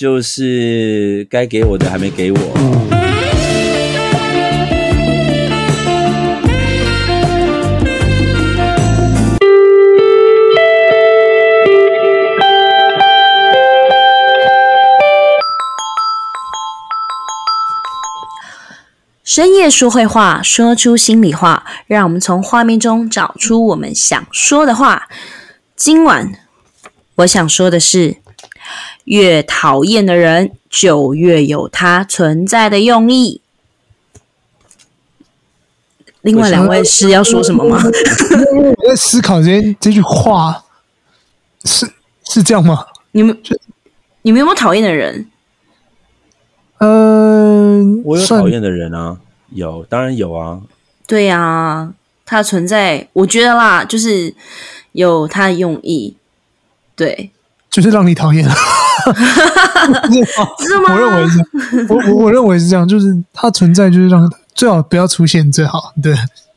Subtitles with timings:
[0.00, 2.38] 就是该给我的还没给我。
[19.22, 25.10] 深夜说会话，说出心里话，让我们从画面中找出我们想说的话。
[25.76, 26.32] 今晚
[27.16, 28.16] 我想说的是，
[29.04, 33.40] 越讨厌的人，就越有他存在的用意。
[36.22, 37.82] 另外两位是要说什么吗？
[37.82, 40.64] 我在思考这这句话，
[41.64, 41.90] 是
[42.24, 42.86] 是这样吗？
[43.12, 43.36] 你们
[44.22, 45.26] 你们有没有讨厌的人？
[46.78, 49.18] 嗯，我有讨厌的人啊，
[49.50, 50.60] 有，当然有啊。
[51.06, 51.94] 对呀、啊，
[52.24, 54.34] 他存在，我觉得啦，就是
[54.92, 56.16] 有他的用意，
[56.94, 57.30] 对，
[57.70, 58.48] 就是让你讨厌。
[58.52, 58.52] 是
[60.86, 60.88] 吗？
[60.88, 61.38] 我认为是，
[61.88, 66.14] 我我我认为是这样，就是他存在，就是让最好不要出现最好，对。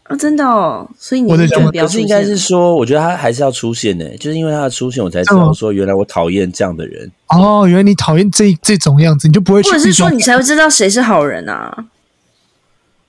[0.10, 7.10] 哦，真的哦，所以你我的想法可是应该是说，我觉得他还是要出现的，就是因为他的出现，我才知道说，原来我讨厌这样的人。
[7.30, 9.72] 哦，原来你讨厌这这种样子，你就不会去。
[9.72, 11.86] 或者是说，你才会知道谁是好人啊？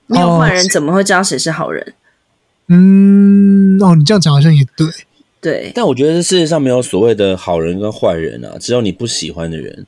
[0.07, 1.83] 没有坏人，怎么会知道谁是好人？
[1.85, 1.91] 哦
[2.69, 4.87] 嗯，哦，你这样讲好像也对。
[5.45, 9.85] 对，但我觉得世界上没有所谓的好人跟坏人啊，只有你不喜欢的人。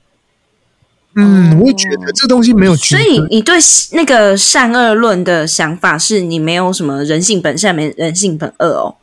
[1.16, 2.76] 嗯，我也觉得这东西没有。
[2.76, 3.56] 所以你对
[3.94, 8.96] 那个善恶论的想法是你没有什么人性本善，没人性本恶哦？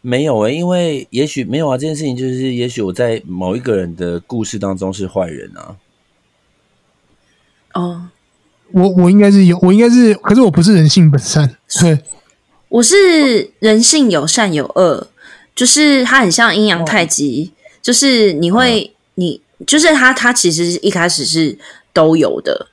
[0.00, 1.76] 没有诶、欸，因为也许没有啊。
[1.76, 5.74] 这件事情就是，也许我在某一个人的故事当中是坏人啊。
[7.74, 8.02] 哦，
[8.70, 11.56] 我我应该是有，我应该是，可是我不是人性本善。
[11.82, 11.98] 对，
[12.68, 15.08] 我是人性有善有恶，
[15.54, 19.40] 就是它很像阴阳太极，哦、就是你会、嗯、你。
[19.66, 21.58] 就是它它其实一开始是
[21.92, 22.68] 都有的，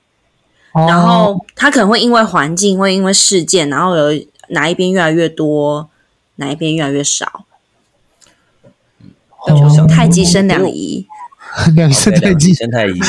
[0.71, 5.89] 哦、然后它可能会因为环境，会因为事件，然后有哪一边越来越多，
[6.37, 7.43] 哪一边越来越少。
[9.41, 11.05] 哦、太极生两仪，
[11.75, 12.53] 两生太极。
[12.53, 12.99] 生太极。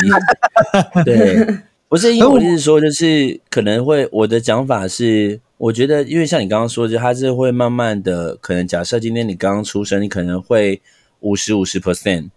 [1.05, 1.47] 对，
[1.87, 10.81] 不是因为我是说，就是可能会我的讲法是，我觉得因为像你刚刚说的，就他是会慢慢的，可能假设今天你刚刚出生，你可能会
[11.19, 12.31] 五十五十 percent。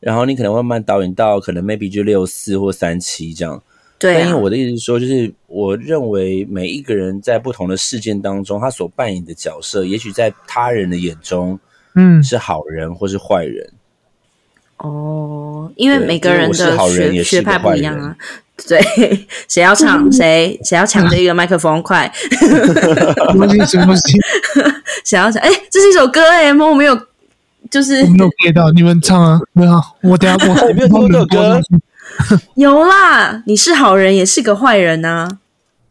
[0.00, 3.60] 然后你可能会慢慢导演到可能 maybe 就六四或三七这样，
[3.98, 4.18] 对、啊。
[4.20, 11.58] 但因为我的意思是说，就是我认为每一个人在不同的事件当中，他所扮演的角色，也许在他人的眼中，
[11.96, 13.68] 嗯，是好人或是坏人。
[14.76, 18.16] 哦，因为每个人的学学派不一样啊。
[18.66, 18.80] 对，
[19.48, 22.10] 谁要唱谁，谁要抢这个麦克风，快！
[22.40, 23.64] 什么东西？
[23.66, 24.02] 什么东西？
[25.04, 25.40] 谁要抢？
[25.42, 26.98] 哎，这是一首歌哎，我没有。
[27.70, 29.38] 就是没有 get 到，你们唱啊！
[29.52, 31.60] 没有，我等下我 你没有听过这首歌？
[32.56, 35.38] 有啦，你是好人，也是个坏人呐、啊。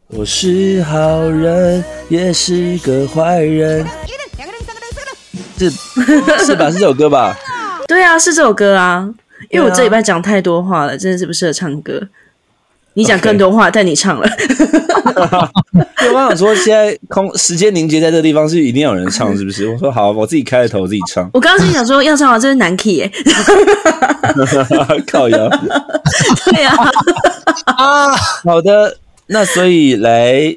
[0.08, 3.86] 我是好人，也是个坏人。
[5.60, 6.72] 是是吧？
[6.72, 7.38] 是这首歌吧？
[7.88, 9.08] 对啊，是这首歌啊。
[9.52, 12.02] 因为我这礼拜讲太多话了，真的是不适合唱歌。
[12.98, 14.28] 你讲更多话.但你唱了。
[16.10, 19.70] 我刚想说，现在空时间凝结在这个地方，是一定要有人唱， 是不是？
[19.70, 21.30] 我说好，我自己开了头，我自己唱。
[21.32, 23.12] 我刚刚是想说要唱完，这是男 key 耶。
[25.06, 25.48] 靠腰。
[26.46, 26.76] 对呀。
[27.66, 28.98] 啊，好的。
[29.28, 30.56] 那所以来，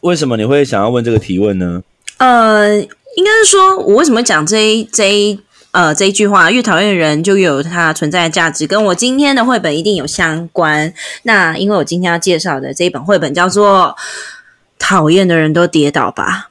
[0.00, 1.82] 为什么你会想要问这个提问呢？
[2.18, 5.38] 呃，应该是说我为什么讲这一这一。
[5.76, 10.90] 呃，这一句话，越讨厌的人就越有它存在的价值，跟我今天的绘本一定有相关。
[11.24, 13.94] 那因为我今天要介绍的这一本绘本叫做
[14.78, 16.48] 《讨厌的人都跌倒吧》，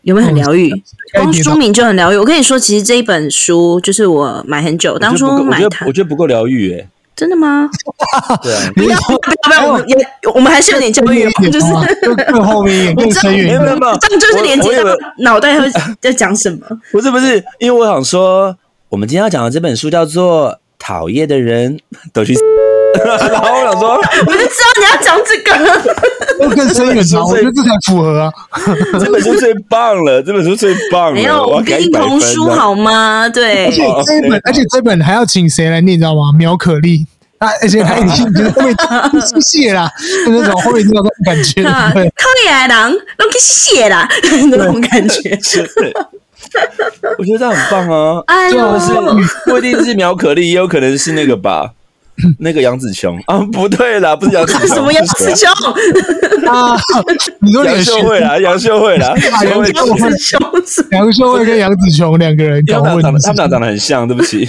[0.00, 0.72] 有没有很疗愈？
[0.72, 0.78] 哦、
[1.12, 2.16] 光书名就很疗愈。
[2.16, 6.88] 我跟你说，其实这一本书就是我买很久，当初买它，我觉得不够疗愈诶。
[7.14, 7.68] 真的吗？
[8.42, 9.96] 对啊，不要不要不要，我们也
[10.34, 11.66] 我们还是有点教育，就是
[12.26, 13.46] 更后面更深远。
[13.46, 16.58] 没有没有，这样就是连接到脑袋会在讲什么？
[16.92, 18.56] 不是不是，因为我想说，
[18.88, 21.78] 我们今天要讲的这本书叫做《讨厌的人
[22.12, 22.34] 都去》，
[23.04, 23.96] 然后我想说，
[24.26, 27.24] 我就知道你要讲这个， 更深远啊！
[27.24, 28.32] 我觉得这才符合啊，
[28.98, 32.20] 这本书最棒了，这本书最棒了，没有，我给一百分。
[32.20, 33.28] 书好吗？
[33.28, 36.32] 对，而且这本，而且这本还要请谁来念，你知道吗？
[36.36, 37.06] 苗可丽。
[37.40, 37.48] 啊！
[37.62, 38.74] 而且还你就是后面
[39.32, 39.90] 不写啦，
[40.26, 41.70] 就 那种后面那种感觉，靠
[42.44, 44.08] 你来人都去写啦，
[44.50, 45.38] 那种感觉。
[47.18, 48.22] 我觉得这很棒啊！
[48.26, 48.92] 哎呦，是
[49.46, 51.70] 不一定是苗可丽，也有可能是那个吧，
[52.40, 53.38] 那个杨子琼啊？
[53.52, 55.50] 不对啦，不是杨子琼，什么杨子琼
[56.52, 56.76] 啊？
[57.40, 59.14] 你说杨秀慧啦，杨秀慧啦，
[59.44, 60.38] 杨紫琼，
[60.90, 64.46] 杨秀慧跟杨子琼两个人，他们长得他们俩长得很像，对不起。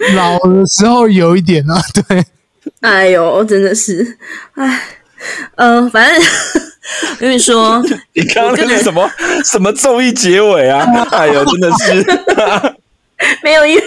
[0.16, 2.24] 老的时候有一点啊， 对。
[2.80, 4.18] 哎呦，真的是，
[4.54, 4.82] 哎，
[5.56, 6.22] 嗯、呃，反正
[7.12, 9.10] 我跟你说， 你刚刚那个什么
[9.44, 10.84] 什么综艺结尾啊？
[11.12, 12.04] 哎呦，真的是，
[13.42, 13.82] 没有，因为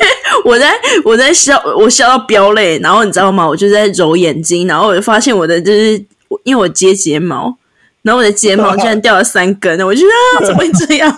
[0.46, 0.74] 我在
[1.06, 3.48] 我在笑，我笑到飙泪，然后你知道吗？
[3.48, 6.04] 我就在揉眼睛，然后我就发现我的就是，
[6.44, 7.56] 因为我接睫毛，
[8.02, 11.16] 然后我的睫毛居然掉了三根，我就觉得啊，怎么会这样？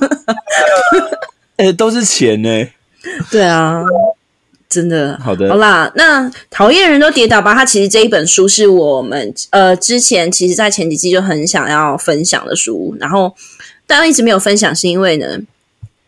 [1.57, 2.73] 哎、欸，都是钱呢、欸。
[3.31, 3.81] 对啊。
[4.73, 7.53] 真的好的，好啦，那讨厌人都跌倒吧。
[7.53, 13.31] 他其实这一本书是我们呃之前其实，在前几季就很想要分享的书，然后
[13.85, 15.37] 但一直没有分享，是因为呢，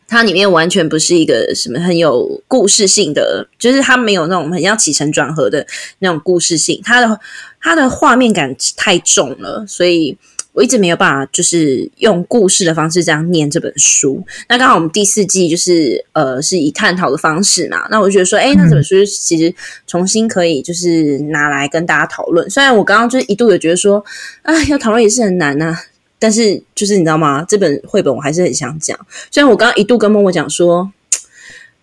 [0.07, 5.67] 它里面完全不是一个什么很有故事性的，就是它没有那种很要起承转合的
[5.99, 7.19] 那种故事性，它的
[7.61, 10.17] 它的画面感太重了，所以。
[10.55, 14.25] 我一直没有办法，就是用故事的方式这样念这本书。
[14.49, 19.53] 那刚好我们第四季就是呃是以探讨的方式嘛，那我就觉得说，哎，那这本书其实
[19.85, 22.49] 重新可以就是拿来跟大家讨论。
[22.49, 24.03] 虽然我刚刚就是一度有觉得说，
[24.41, 25.77] 啊，要讨论也是很难呐，
[26.17, 27.45] 但是就是你知道吗？
[27.47, 28.97] 这本绘本我还是很想讲。
[29.29, 30.91] 虽然我刚刚一度跟默默讲说。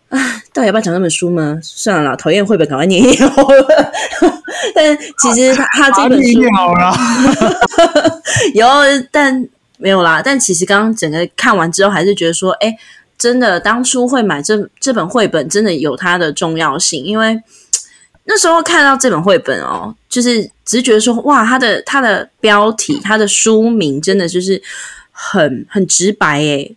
[0.09, 1.59] 啊，到底要不要讲那本书吗？
[1.63, 3.33] 算了啦，讨厌绘本，赶快念一了。
[4.75, 6.95] 但其实他他这本书好了，
[8.55, 8.69] 有，
[9.11, 10.21] 但没有啦。
[10.23, 12.77] 但其实刚刚整个看完之后，还是觉得说，哎，
[13.17, 17.03] 真的当初会买这这本绘本，真的有它的重要性。
[17.03, 17.43] 因为
[18.25, 24.63] 那时候看到这本绘本哦，就是只是觉得说，哇，它的它的标题，它的书名，真的就是
[25.11, 26.77] 很很直白诶。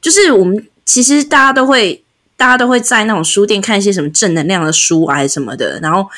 [0.00, 2.04] 就是我们其实大家都会。
[2.40, 5.78] 大家都会在那种书店看一些什么正能量的书啊，什么的。
[5.80, 6.08] 然后，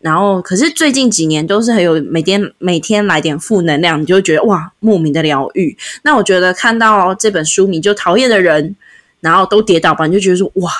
[0.00, 5.78] 然后，可是最近几年都是很有每天每天来点负能量，你就会觉得哇，莫名的疗愈。
[6.02, 8.74] 那我觉得看到这本书名就讨厌的人，
[9.20, 10.72] 然后都跌倒吧，你就觉得说哇，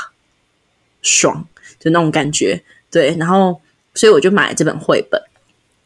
[1.00, 1.46] 爽，
[1.78, 2.60] 就那种感觉。
[2.90, 3.60] 对，然后
[3.94, 5.22] 所以我就买了这本绘本。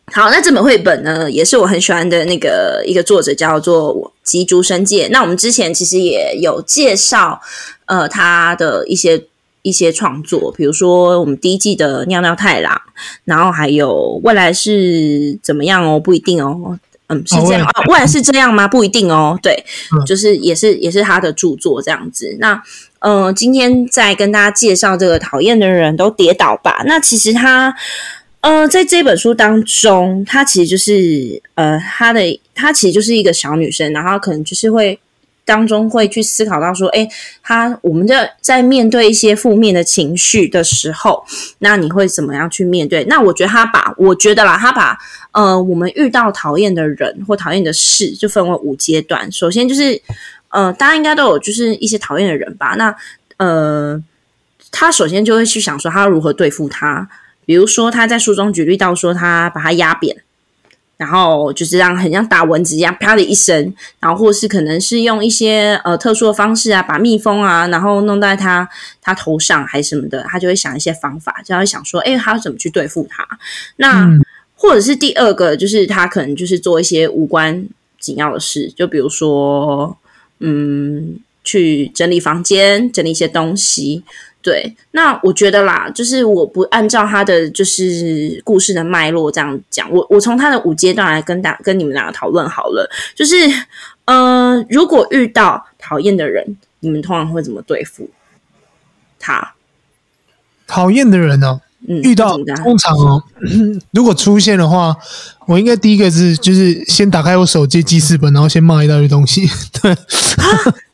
[0.07, 5.09] 好，那这本绘本呢，也是我很喜欢的那个一个作者，叫做吉竹伸介。
[5.13, 7.41] 那我们之前其实也有介绍。
[7.85, 9.23] 呃，他的一些
[9.61, 12.75] 一些创作，比如说我们第一季的《尿尿太郎》，
[13.25, 16.01] 然后还有未来是怎么样哦？
[16.01, 16.79] 不一定哦，
[17.09, 17.85] 嗯，是这样啊、哦？
[17.93, 18.67] 未来是这样吗？
[18.67, 19.39] 不一定哦。
[19.43, 19.53] 对，
[19.95, 22.35] 嗯、就是也是也是他的著作这样子。
[22.39, 22.63] 那
[23.01, 26.83] 呃，今天再跟大家介绍这个讨厌的人都跌倒吧。
[26.87, 27.75] 那其实他
[28.43, 32.21] 呃，在这本书当中，她其实就是呃，她的
[32.55, 34.99] 她其实就是一个小女生，然后可能就是会。
[35.45, 37.07] 当中会去思考到说，诶，
[37.43, 41.23] 她我们在在面对一些负面的情绪的时候，
[41.59, 43.03] 那你会怎么样去面对？
[43.07, 44.97] 那我觉得她把，我觉得啦，她把
[45.33, 49.31] 呃，我们遇到讨厌的人或讨厌的事，就分为五阶段。
[49.33, 50.01] 首先就是，
[50.51, 52.77] 呃，大家应该都有就是一些讨厌的人吧？
[52.79, 52.95] 那
[53.39, 54.01] 呃，
[54.71, 57.09] 她首先就会去想说，她如何对付他。
[57.45, 60.17] 比如说，他在书中举例到说，他把他压扁。
[60.99, 68.69] 然后就是让很像打蚊子一样，啪的一声，然后或是可能是用一些呃特殊的方式啊，把蜜蜂啊，然后弄在他
[69.01, 73.27] 他头上还是什么的，他就会想一些方法，就会想说，哎，他要怎么去对付他？
[73.79, 74.25] 那、嗯、
[74.55, 77.67] 或者是第二个，就是他可能就是做一些无关
[77.99, 79.97] 紧要的事，就比如说，
[80.39, 84.05] 嗯，去整理房间，整理一些东西。
[84.43, 92.91] 对，那我觉得啦，就是我不按照他的就是故事的脉络这样讲，我我从他的五阶段来跟大跟你们两个讨论好了。
[93.15, 93.37] 就是，
[94.07, 98.11] 呃，如果遇到讨厌的人，你们通常会怎么对付
[99.21, 99.55] 他？
[100.67, 103.23] 讨厌的人呢、遇到通常哦，
[103.93, 104.97] 如果出现的话，
[105.47, 109.49] 我应该第一个是就是先打开我手机记事本，然后先骂一大堆东西。
[109.81, 109.95] 对，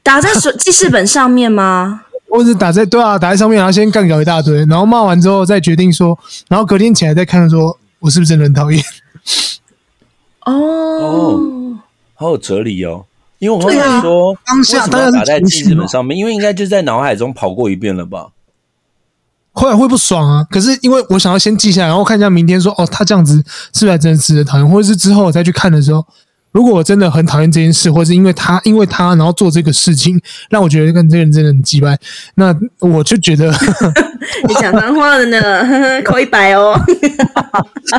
[0.02, 2.02] 打在手记事本上面吗？
[2.30, 6.18] 或者打在对啊，打在上面，然后先干搞一大堆，然后骂完之后再决定说，
[6.48, 8.82] 然后隔天起来再看说，我是不是真的很讨厌？
[10.44, 11.78] 哦哦，
[12.14, 13.04] 好有哲理哦。
[13.38, 18.28] 因为我会说，啊、当下当然打在记事本上面，因为应该就在脑海中跑过一遍了吧？
[19.52, 20.44] 后来会不爽啊。
[20.50, 23.36] 可是因为我想要先记下来，然后看一下明天说，哦，他这样子
[23.72, 24.68] 是不是还真的值得讨厌？
[24.68, 26.04] 或者是之后我再去看的时候。
[26.52, 31.96] 如果我真的很讨厌这件事，或是因为他，因为他，然后做这个事情，让我觉得跟这个人真的很鸡掰，
[32.34, 33.52] 那我就觉得
[34.48, 35.40] 你讲脏话了呢，
[36.04, 36.74] 扣一百哦。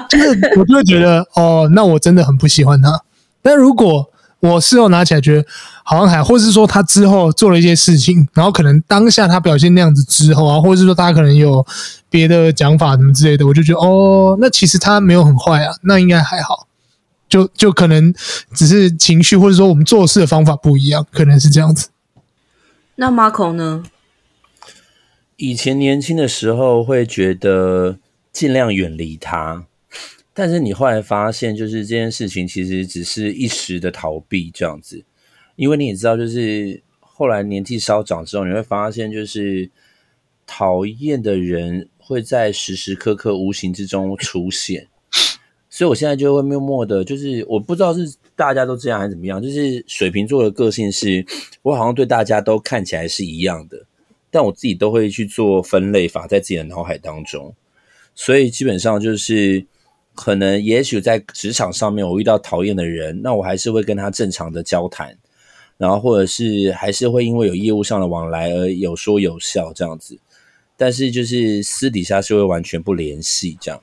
[0.09, 2.99] 就是我就会觉得哦，那我真的很不喜欢他。
[3.41, 5.45] 但如果我事后拿起来觉得
[5.83, 11.65] 好像还，或是说他之后做了一些事情，然后可能当下他表现那样子之后啊，或者是说他可能有
[12.09, 16.67] 别的讲法什么之类的，我就觉得哦，那其实他没有很坏啊，那应该还好。
[17.29, 18.13] 就就可能
[18.53, 21.89] 只是情绪，或者说我们做事的方法不一样，可能是这样子。
[22.95, 23.83] 那 Marco 呢？
[25.37, 27.97] 以前年轻的时候会觉得
[28.33, 29.65] 尽量远离他，
[30.33, 35.05] 但是你后来发现，就是这件事情其实只是一时的逃避这样子，
[35.55, 39.71] 因为你也知道，就是后来年纪稍长之后，你会发现，就是
[40.45, 44.87] 讨厌的人会在时时刻刻无形之中出现，
[45.79, 51.25] 所以我现在就会默默的，就是我不知道是大家都这样还是怎么样，就是水瓶座的个性是，
[51.61, 53.81] 我好像对大家都看起来是一样的。
[54.29, 57.55] 但我自己都会去做分类法，在自己的脑海当中，
[58.13, 59.65] 所以基本上就是
[60.15, 65.17] 可能，也许在职场上面我遇到讨厌的人，那我还是会跟他正常的交谈，
[65.77, 70.19] 然后或者是还是会因为有业务上的往来而有说有笑这样子，
[70.75, 73.81] 但是就是私底下是会完全不联系这样。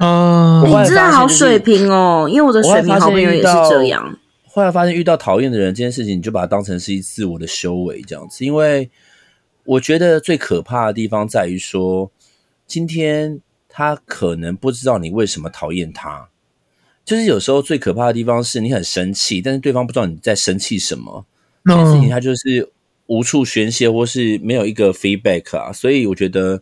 [0.00, 4.18] 嗯，你真的好水平哦，因为我的水平好朋友也是这样。
[4.48, 8.90] 后来发现遇到讨厌的人这件事情，你就把它当成是一自我的修为这样子，因为。
[9.64, 12.10] 我觉得最可怕的地方在于说，
[12.66, 16.30] 今天他可能不知道你为什么讨厌他，
[17.04, 21.24] 就是有时候最可怕的地方是你很生气，但是对方不知道你在生气什么，
[21.64, 22.68] 这件事情他就是
[23.06, 26.60] 无处宣泄，或是没有一个 feedback 啊，所以我觉得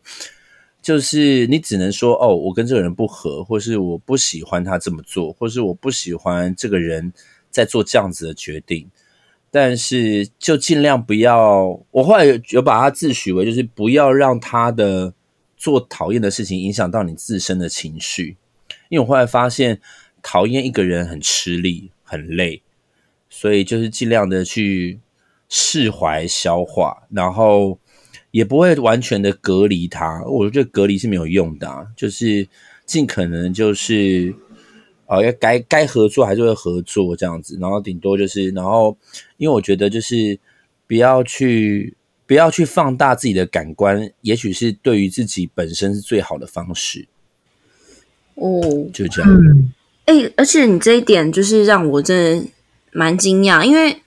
[0.80, 7.12] 就是你只能说哦，我跟这个人不合，或是我不喜欢他这么做，或是我不喜欢这个人
[7.50, 8.88] 在做这样子的决定。
[9.50, 15.14] 但是就尽量不要，我后来有有把它自诩为，就是不要让他的
[15.56, 18.36] 做讨厌的事情影响到你自身的情绪，
[18.90, 19.80] 因为我后来发现
[20.22, 22.62] 讨厌一个人很吃力、很累，
[23.30, 25.00] 所以就是尽量的去
[25.48, 27.78] 释怀、消化，然后
[28.30, 30.22] 也不会完全的隔离他。
[30.24, 32.46] 我觉得隔离是没有用的啊，就是
[32.86, 34.34] 尽可能就是。
[35.10, 38.94] 呃，要该该合作还是会合作这样子，然后顶多就是，然后
[39.38, 40.38] 因为我觉得就是
[40.86, 41.94] 不要去
[42.26, 47.08] 不要去放大自己的感官，也许是对于自己本身是最好的方式。
[48.34, 48.60] 哦，
[48.92, 49.30] 就这样。
[50.04, 52.48] 哎、欸，而且你这一点就是让我真的
[52.92, 54.02] 蛮惊讶，因为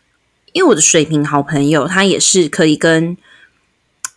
[0.54, 3.18] 因为我的水瓶好朋友他也是可以跟，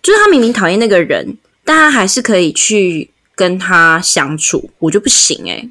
[0.05, 5.71] 就是他明明讨厌那个人，但他还是可以去跟他相处，我就不行哎、欸。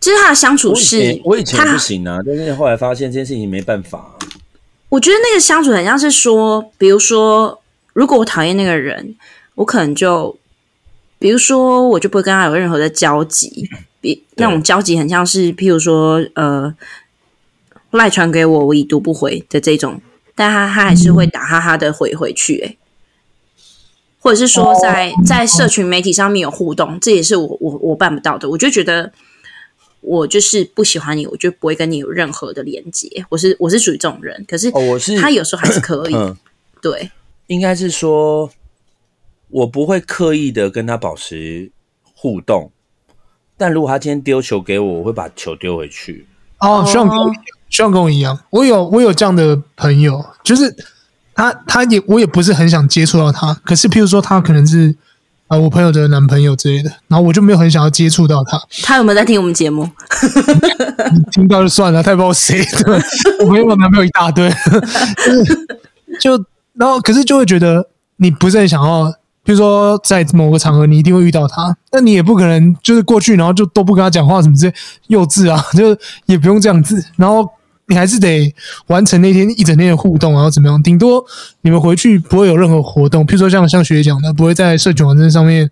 [0.00, 4.18] 就是他的相处是，我以前不行啊，但是后来发现这件事情没办法。
[4.88, 9.14] 我觉得那个相处很像是说，比如说，如果我讨厌那个人，
[9.54, 10.36] 我可能就，
[11.18, 13.68] 比如说，我就不会跟他有任何的交集，
[14.00, 16.74] 比那种交集很像是，譬如说，呃，
[17.92, 20.00] 赖传给我，我已读不回的这种，
[20.34, 22.76] 但他他还是会打哈哈的回回去，欸，
[24.22, 29.12] 或者是说在在社群媒体上面有互动，这也是我我我办不到的，我就觉得。
[30.04, 33.24] 我就是不喜欢你，我就不会跟你有任何的连接。
[33.28, 36.14] 我是我是属于这种人，可是我是他有时候还是可以。
[36.16, 36.36] 嗯、
[36.80, 37.08] 对，
[37.46, 38.50] 应该是说，
[39.48, 41.70] 我不会刻意的跟他保持
[42.16, 42.72] 互动，
[43.56, 46.26] 但如果他今天丢球给我，我会把球丢回去。
[46.58, 50.74] 哦，希望跟我一样，我有我有这样的朋友，就是
[51.50, 54.94] 他他也我也不是很想接触到他，可是譬如说他可能是。
[55.48, 58.58] 啊，我朋友的男朋友之类的，然后我就没有很想要接触到他。
[58.84, 59.86] 他有没有在听我们节目？
[61.30, 62.98] 听到就算了，他也不知道谁的。
[63.40, 64.50] 我朋友的男朋友一大堆，
[66.18, 69.12] 就然后可是就会觉得你不是很想要，
[69.44, 74.74] 比如说在某个场合你一定会遇到他，那你也不可能就是过去然后就都不跟他讲话什么之类，
[75.08, 75.94] 幼稚啊， 就
[76.24, 77.46] 也不用这样子，然后。
[77.92, 78.54] 你还是得
[78.86, 80.82] 完成那天一整天的互动，然后怎么样？
[80.82, 81.22] 顶多
[81.60, 85.70] 你们回去不会有任何活动，譬如说像像学姐讲的，不会在社群网站上面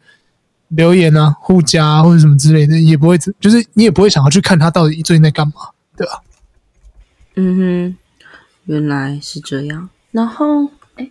[0.69, 5.53] 留言啊、互加啊或者什么之类的，也不会，就是你也不会想要去看他到底最近在干嘛，
[5.97, 6.21] 对吧？
[7.37, 7.97] 嗯哼，
[8.67, 9.89] 原来是这样。
[10.11, 10.65] 然后，
[10.97, 11.09] 哎，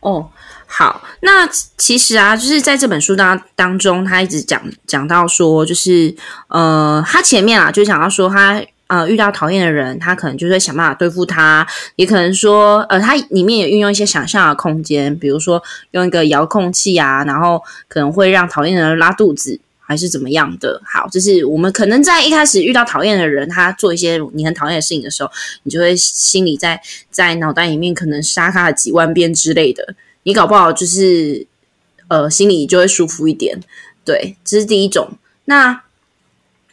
[0.00, 0.28] 哦，
[0.66, 6.14] 好，那其实啊，就是在这本书当当中，他一直讲讲到说，就是
[6.48, 8.62] 呃，他前面啊，就讲到说他。
[8.88, 11.66] 呃，遇到讨厌的人，他可能就会想办法对付他，
[11.96, 20.80] 也可能说，呃，他里面也运用一些想象的空间，比如说用一个遥控器啊，然后可能会让讨厌的人拉肚子，还是怎么样的。
[20.84, 25.30] 好，就是我们可能在一开始遇到讨厌的人，他做一些你很讨厌的事情的时候，
[25.64, 31.44] 你就会心里在在脑袋里面可能杀他几万遍之类的，你搞不好就是
[32.06, 33.58] 呃心里就会舒服一点。
[34.04, 35.10] 对，这是第一种。
[35.46, 35.85] 那。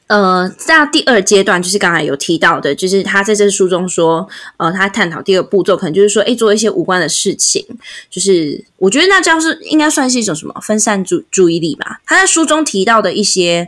[0.08, 7.66] 呃，在第二阶段，就是刚才有提到的，就是他在这书中说，呃，他探讨第二步骤，可能就是说，诶，做一些无关的事情，
[8.10, 12.02] 就是我觉得那这样是应该算是一种什么分散注注意力吧。
[12.06, 13.68] 他在书中提到的一些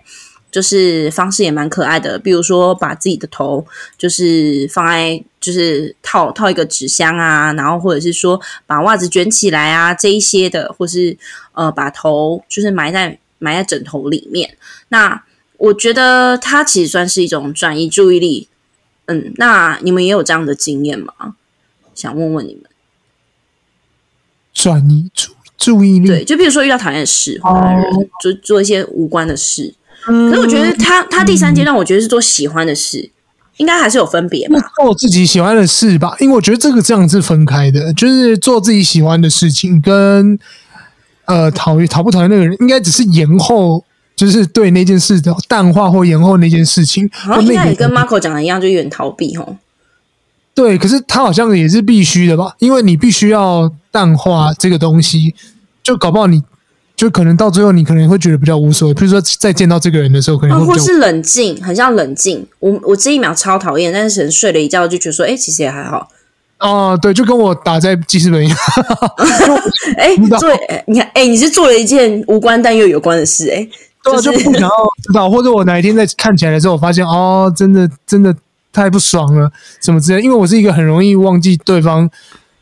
[0.52, 3.66] 就是方式也蛮可爱的，比如说把自己的头
[3.98, 11.16] 就是放在就就是套套一个纸箱啊，然后或者是说把袜子卷起来啊，这一些的，或是
[11.54, 14.58] 呃把头就是埋在埋在枕头里面。
[14.90, 15.24] 那
[15.58, 18.48] 我觉得它其实算是一种转移注意力。
[19.06, 21.14] 嗯，那你们也有这样的经验吗？
[21.94, 22.64] 想问问你们，
[24.54, 29.74] 转移注注意力，对，就比如说遇到讨厌的事，或者做做一些无关的事。
[30.08, 33.12] 嗯，可是我觉得他他第三阶段，我觉得是做喜欢的事。
[33.58, 40.38] 应该还是有分别吧，做自己喜欢的事吧，因为我觉得这个这样是分开的，就是做自己喜欢的事情跟
[41.24, 43.86] 呃讨厌讨不讨厌那个人，应该只是延后，
[44.16, 47.10] 就是对那件事的淡化或延后那件事情。
[47.12, 49.58] 好像应该也跟 Marco 讲的一样，就有点逃避吼。
[50.54, 55.36] 对，可是他好像也是必须的吧，因为你必须要淡化这个东西，
[55.84, 56.44] 就搞不好你。
[56.96, 58.94] 就可能到最后，你可能会觉得比较无所谓。
[58.94, 62.48] 比如说，再见到这个人的时候，可能或是冷静，很像冷静。
[62.60, 66.08] 我我这一秒超讨厌，但是人睡了一觉就觉得说，哎、欸，其实也还好。
[66.62, 68.58] 哦，对，就跟我打在记事本一样。
[70.00, 70.50] 哎、 欸，做，
[70.88, 73.70] 你看，哎、欸，你是做了一件无关但又有关的事、欸，哎，
[74.06, 74.70] 对、啊，就不想要
[75.04, 75.30] 知道。
[75.30, 78.34] 或者我哪一天在看起来的时候，我发现，哦，真的真的
[78.72, 80.22] 太不爽了，什么之类。
[80.22, 82.10] 因为我是一个很容易忘记对方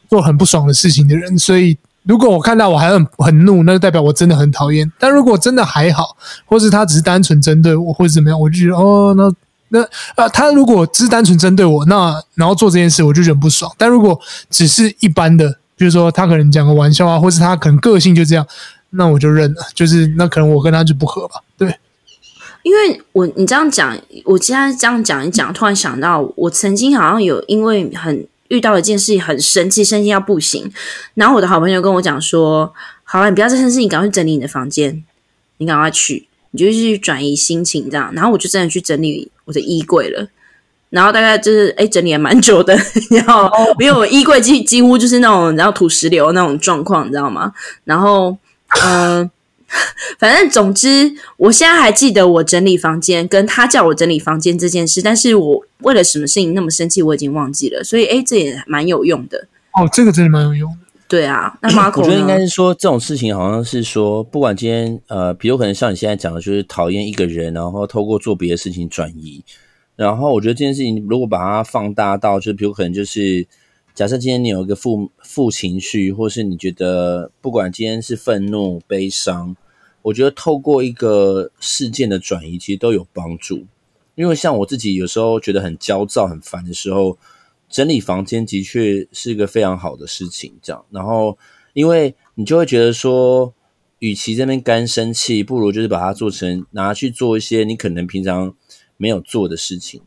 [0.10, 1.78] 做很不爽的事情的人，所以。
[2.06, 4.92] 如果我看到我还很很怒，那就代表我真的很讨厌。
[5.00, 9.32] 但如果真的还好，或是他只是单纯针对我，或者怎么样，我就觉得哦，那
[9.70, 13.72] 那呃，他如果只是单纯针对我，那然后做这件事，我就觉得不爽。
[13.78, 14.20] 但如果
[14.50, 18.46] 只是一般的，比如说他可能讲个玩笑啊，或是他可能个性就这样，
[18.94, 19.62] 那我就认了。
[19.74, 21.36] 就是那可能我跟他就不合吧。
[21.58, 21.78] 对，
[22.64, 28.28] 因为我你这样讲，我现在这样讲一讲，突然想到，我曾经好像有因为很。
[28.50, 30.72] 遇到一件事情很生气，生气到不行。
[31.16, 32.72] 然后我的好朋友跟我讲说
[33.04, 35.04] ：“好了，你不要再生气，你赶快去整理你的房间，
[35.58, 40.28] 你赶快去，你就去转移心情这样。”然后我就真的去整理我的衣柜了。
[40.92, 42.78] 然后大概就是哎，整理了蛮久的，
[43.10, 47.52] 然后因为我衣柜几几乎就是那种然后土石流那种状况，你知道吗？
[47.86, 48.38] 然后
[48.82, 49.20] 嗯。
[49.22, 49.32] 呃
[50.20, 55.02] 反正总之，我现在还记得我整理房间，跟他叫我整理房间这件事。
[55.02, 57.84] 但是我为了什么事情那么生气，我已经忘记了。
[57.84, 59.48] 所以，诶，这也蛮有用的。
[59.72, 60.78] 哦，这个真的蛮有用的。
[61.08, 69.44] 对啊，那 Marco 我觉得应该是说这种事情，好像是说，不管今天呃，比如可能像你现在讲的，就是讨厌一个人，然后透过做别的事情转移。
[69.96, 73.48] 然后，我觉得这件事情如果把它放大到，就比如可能就是
[73.94, 79.56] 假设今天你有一个负负情绪，或是你觉得不管今天是愤怒、悲伤。
[80.02, 83.66] 我觉得透过一个事件的转移，其实都有帮助。
[84.16, 87.18] 因为像我自己有时候觉得很焦躁、很烦的时候，
[87.70, 90.54] 整理房间的确是一个非常好的事情。
[90.62, 91.38] 这样，然后
[91.74, 93.54] 因为你就会觉得说，
[94.00, 98.56] 与其这边干生气，不如就是把它做成拿去做一些你可能平常
[98.98, 100.02] 没有做的事情。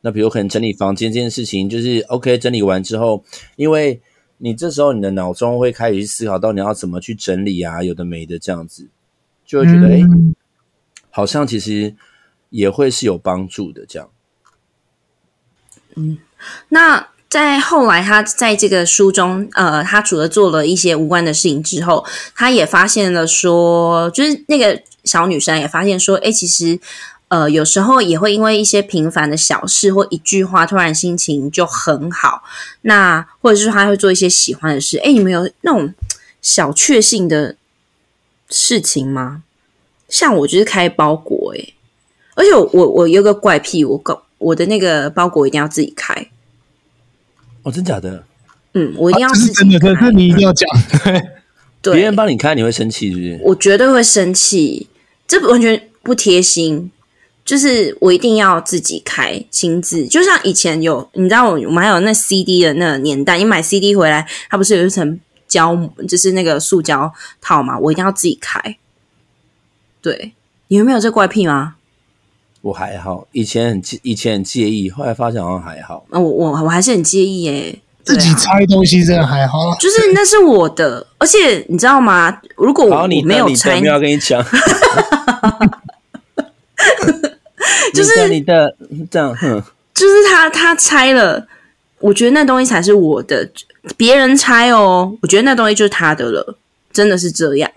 [0.00, 3.24] 那比如可能整理房间这件事情，就是 OK，整理完之后，
[3.56, 4.00] 因为。
[4.38, 8.86] 你这时候，你的脑中会开始去思考到你要怎么去整理啊，有的没的这样子，
[9.46, 10.34] 就会觉得哎、嗯，
[11.08, 11.94] 好像其实
[12.50, 14.10] 也会是有帮助的这样。
[15.94, 16.18] 嗯，
[16.68, 22.04] 那在后来，他在这个书中，呃，他除了做了一些无关的事情之后，
[22.34, 26.78] 他也发现了说，就是那个小女生也发现说，哎，其实。
[27.28, 32.44] 呃，有时候也会因为一些平凡的小事或一句话，突然心情就很好。
[32.82, 34.98] 那或者是他会做一些喜欢的事。
[34.98, 35.92] 哎，你们有那种
[36.40, 37.56] 小确幸的
[38.48, 39.42] 事情吗？
[40.08, 41.72] 像我就是开包裹，哎，
[42.36, 46.28] 而且我我，我有个怪癖，我搞我的那个包裹一定要自己开。
[47.64, 48.24] 哦，真假的？
[48.74, 49.66] 嗯，我一定要自己开。
[49.66, 50.68] 啊、真的，可是你一定要讲。
[51.82, 53.40] 对，别人帮你开，你会生气是不是？
[53.42, 54.88] 我绝对会生气，
[55.26, 56.92] 这完全不贴心。
[57.46, 65.78] 就是我一定要自己开亲自，就像以前有，你知道我我们还有那 CD 的那个年代，你买 CD 回来，它不是有一层胶，
[66.08, 67.78] 就是那个塑胶套嘛？
[67.78, 68.76] 我一定要自己开。
[70.02, 70.32] 对，
[70.66, 71.76] 你有没有这怪癖吗？
[72.62, 76.04] 我还好，以前很介，以前很介意，后来发现好像还好。
[76.10, 82.40] 我我我还是很介意耶，自己拆东西真的还好，就是那是我的，而且你知道吗？
[82.56, 84.44] 如果我没有拆，没有跟你讲。
[87.92, 88.74] 就是你的
[89.10, 89.62] 这样，哼，
[89.94, 91.46] 就是他他拆了，
[91.98, 93.48] 我觉得那东西才是我的，
[93.96, 96.56] 别人拆哦，我觉得那东西就是他的了，
[96.92, 97.70] 真的是这样，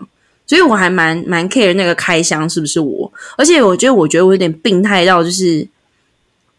[0.46, 5.66] 所以我还蛮蛮 care 那个开箱是不是我，而且我觉得我觉得我有点病态到就是，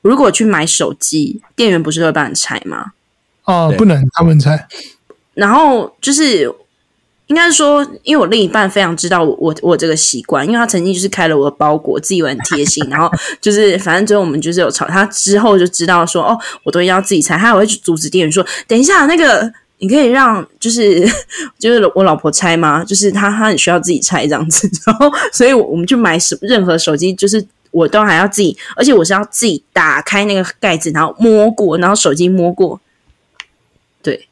[0.01, 2.93] 如果去买手机，店员不是会帮你拆吗？
[3.45, 4.67] 哦，不能，他们拆。
[5.33, 6.53] 然后就是。
[7.31, 21.09] 应该是说，因为我另一半非常知道我我我这个习惯，因为他曾经就是开了我的包裹，自以为很贴心，然后就是反正最后我们就是有吵，他之后就知道说哦，我都要自己拆，他还会去阻止店员说，等一下那个你可以让就是
[21.57, 22.83] 就是我老婆拆吗？
[22.83, 27.47] 就是他他很需要自己拆这样子，然后所以我们就买什任何手机就是。
[27.73, 32.77] 我都还要自己，而且我是要自己打开那个盖子，然后摸过，然后手机摸过。
[34.03, 34.27] 对，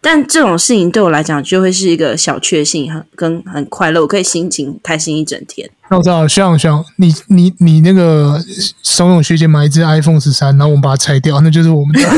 [0.00, 5.68] 但这种事情对我来讲就会是一个小确幸，很跟很快乐，我可以心情开心一整天。
[5.90, 8.40] 那我知道，像像你你你那个
[8.82, 12.08] 怂恿学姐买一支 iPhone 十三，然后我们把它拆掉，那就是我们的。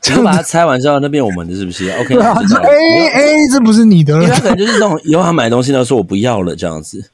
[0.00, 2.28] 只能把它拆完之后，那边我们的是不是？OK，哎
[3.14, 7.08] 哎，这不是你的了，他可能就是那种以后他买东西呢，说我不要了这样子。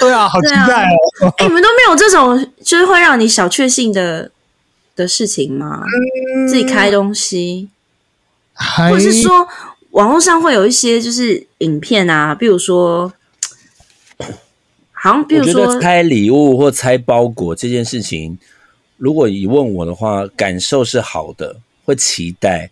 [0.00, 0.96] 对啊，好期待哦！
[1.22, 4.28] 哎、啊欸，你们都没有这种就是会让你小确幸的
[4.98, 5.82] 的事情吗？
[6.36, 7.68] 嗯、自己开东西，
[8.52, 9.48] 还或者是说
[9.92, 13.10] 网络上会有一些就是影片啊，比如说，
[14.92, 18.36] 好像比如说拆礼物或拆包裹这件事情，
[18.96, 22.70] 如果你问我的话，感受是好的，会期待，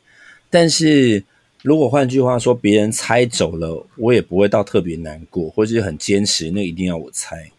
[0.51, 1.25] 但是。
[1.62, 7.51] 如果换句话说，别人猜走了，我也不会到特别难过，或者是很坚持，那一定要我猜。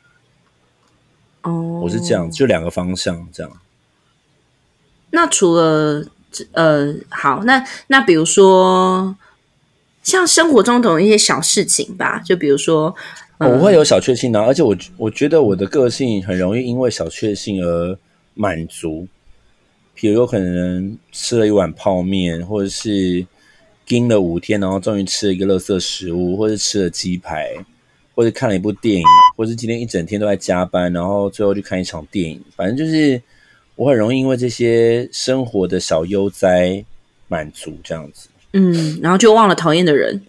[1.41, 3.51] 哦，我是这样，就两个方向这样。
[5.12, 6.06] 那除了
[6.54, 9.15] 呃，好，那那比如说，
[10.04, 12.96] 像生活中的一些小事情吧，就比如说，
[13.38, 17.98] 我会有小确幸的，而且我我觉得我的个性很容易因为小确幸而
[18.34, 19.08] 满足。
[19.93, 23.26] 比如有可能吃了一碗泡面，或者是。
[23.89, 27.54] 盯了五天，然后终于吃了一个垃圾食物，或是吃了鸡排，
[28.13, 29.04] 或者看了一部电影，
[29.38, 32.43] 或是今天一整天都在加班，然后最后去看一场电影。
[32.54, 33.22] 反正就是
[33.77, 36.83] 我很容易因为这些生活的小悠哉
[37.29, 38.27] 满足这样子。
[38.51, 40.21] 嗯，然后就忘了讨厌的人，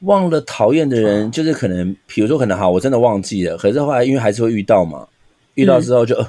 [0.00, 5.06] 忘了讨厌的人，就是可能，比如说可能哈，我真的忘记了，可是后来因为还是会遇到嘛，
[5.54, 6.16] 遇到之后就。
[6.20, 6.26] 嗯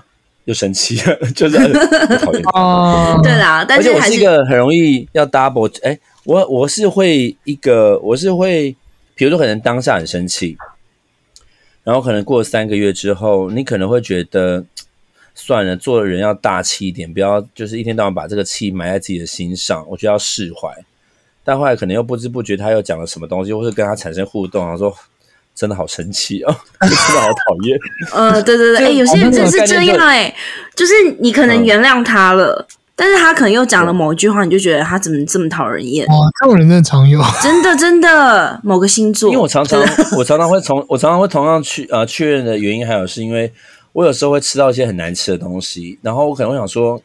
[0.47, 2.41] 又生气了， 就是很讨厌。
[2.55, 5.69] 哦，对啦，但是而且我是一个很容易要 double。
[5.83, 8.73] 哎，我我是会一个，我是会，
[9.13, 10.55] 比如说可能当下很生气，
[11.83, 14.63] 然后可能过三个月之后，你可能会觉得
[15.37, 19.85] 算了，做人要大气一点，不要就是一天到晚把这个气埋在自己的心上。
[19.87, 20.69] 我觉得要释怀，
[21.43, 24.93] 但后来可能又不知不觉他又讲了什么东西，或是跟他产生互动，然后说。
[25.59, 27.79] 真的好生气哦，真的好讨厌。
[28.13, 30.35] 呃，对对对， 哎、欸，有些人真是这样哎、欸，
[30.75, 36.05] 就是你可能原谅他了，嗯、但是他可能又讲了某一句话，你就觉得他怎么这么讨人厌？
[36.09, 39.31] 哇，这种人真的常有， 真的真的某个星座。
[39.31, 39.81] 因为我常常
[40.15, 43.51] 我常常会从我常常会同样去呃确认的原因，还有是因为
[43.97, 47.01] 我有时候会吃到一些很难吃的东西，然后我可能会想说。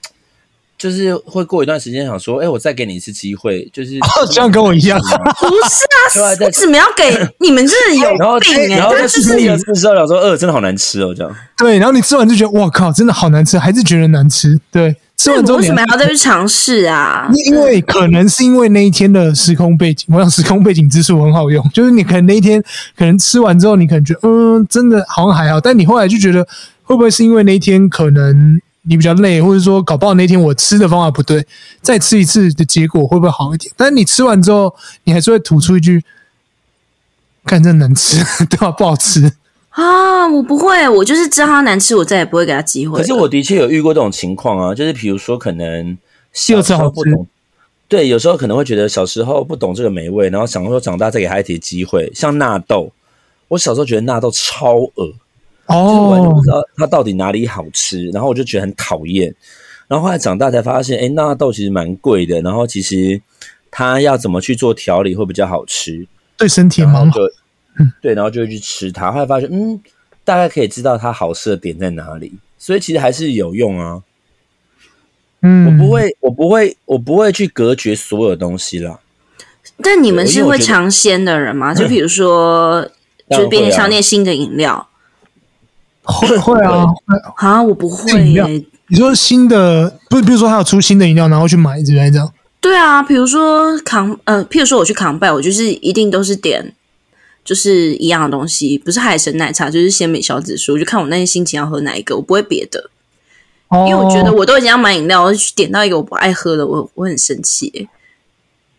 [0.79, 4.01] 就是会过一段时间想说，哎、欸，我再给你一次机会，就是
[4.33, 7.05] 这样跟我一样，不是啊，为什么要给
[7.39, 7.65] 你们？
[7.65, 11.33] 真的有病、欸、然后再吃第二次之后，想说，呃，真的好难吃哦，这样。
[11.57, 14.59] 对，然后你吃完就觉得，哇靠，真的好难吃，还是觉得难吃。
[14.73, 17.31] 对，吃完之后为什么还要再去尝试啊？
[17.47, 22.61] 因为可能是因为那一天的时空背景，我想时空背景之术很好用，就是你可能那一天
[22.97, 26.45] 可能吃完之后，你可能觉得，嗯，真的好像还好，但你后来就觉得，
[26.93, 28.61] 会不会是因为那一天可能？
[28.85, 31.47] 你比较累，或者说搞不好那天我吃的方法不对，
[31.81, 33.73] 再吃一次的结果会不会好一点？
[33.77, 34.75] 但是你吃完之后，
[35.05, 36.03] 你还是会吐出一句
[37.47, 38.17] ：“看这难吃，
[38.51, 38.73] 对吧？
[38.73, 39.35] 不好吃
[39.69, 42.99] 啊！”我不会，我就是知道它难吃，我再也不会给他机会。
[42.99, 45.97] 可是我的确有遇过这种情况啊，就是比如说可能
[46.33, 47.25] 小时候不懂，
[47.87, 52.11] 对，有时候可能会觉得小时候不懂这个美味，然后想说长大再给他一点机会。
[52.13, 52.91] 像纳豆，
[53.47, 55.15] 我小时候觉得纳豆超恶。
[55.73, 59.35] 哦，完全不知道它到底哪里好吃，然后我就觉得很讨厌。
[59.89, 63.21] 然后后来长大才发现，哎，纳豆其实蛮贵的，然后其实
[63.71, 66.07] 它要怎么去做调理会比较好吃，
[66.39, 67.19] 对身体蛮好。
[68.01, 69.11] 对，然后就会去吃它。
[69.13, 69.81] 后来发现，嗯，
[70.25, 74.03] 大概可以知道它好吃的点在哪里，所以其实还是有用啊。
[75.43, 79.01] 嗯，我不会，我不会，我不会去隔绝所有东西啦。
[79.83, 81.75] 但你们是会尝鲜的人吗？
[81.75, 82.89] 就比如说，
[83.29, 84.89] 就是便利商店新的饮料。
[86.03, 86.85] 会会啊，
[87.37, 88.67] 啊，我不会、欸。
[88.89, 92.31] 你说新的，不是，比如说他有出新的饮料，然后去买之类这样。
[92.61, 96.75] 对啊，比如说扛，呃，譬如说我去扛拜，我就是一定都是点，
[97.45, 102.91] 就是一样的东西，不是海神奶茶，就是鲜美小紫苏，我就看我那天心情要喝哪一个，我不会别的。
[103.69, 103.87] 哦。
[103.89, 107.89] 因为我觉得我都已经要买饮料，我去点到一个我不爱喝的，我我很生气、欸。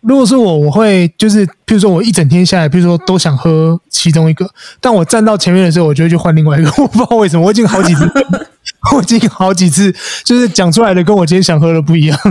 [0.03, 4.49] 如果是我，我会就是，譬如说我一整天下来，譬如说都想喝其中一个，
[4.81, 6.69] 但我站到前面的时候，我就会去换另外一个。
[6.81, 8.11] 我不知道为什么，我已经好几次，
[8.95, 12.17] 我已经好几次就是讲出来的跟我今天想喝的不一样。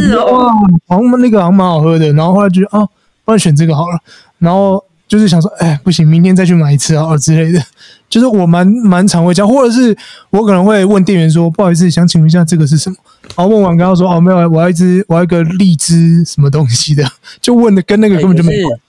[0.00, 0.50] 是哦，
[0.86, 2.86] 好像那个好像蛮好喝的，然后后来觉得啊，
[3.24, 3.98] 不然选这个好了，
[4.38, 4.84] 然后。
[5.10, 7.60] 就是想说，哎，不行，明天再去买一次啊，之类的。
[8.08, 9.96] 就是我蛮蛮常会这样，或者是
[10.30, 12.96] 我可能会问店员说，不好意思，想请问一下这个是什么？
[13.36, 17.04] 然后问完，刚刚说，哦，没有，我要一只，我要一个荔枝什么东西的，
[17.42, 18.82] 就问的跟那个根本就没关系。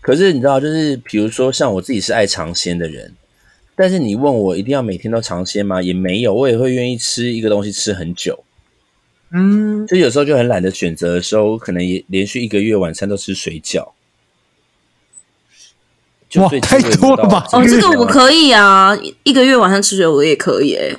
[0.00, 3.12] 可是你知道，就是比如说，像我自己是爱尝鲜的人，
[3.76, 5.80] 但是你问我一定要每天都尝鲜吗？
[5.80, 8.42] 也没有，我也会愿意吃一个东西吃很久。
[9.30, 13.88] 嗯，就有时候就很懒得选择的时候，可能也连续一个月晚餐都吃水饺。
[16.38, 17.46] 哇，太多了吧？
[17.52, 20.96] 哦，这个我可以啊，一个月晚上吃水我也可以诶。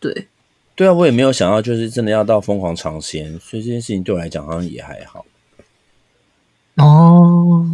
[0.00, 0.28] 对，
[0.74, 5.24] 对啊，我也没有想到，就是真的要到疯狂尝鲜，所以这件事情对我来讲好像也还好。
[6.76, 7.66] 哦，